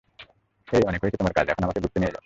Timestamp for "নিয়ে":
1.99-2.11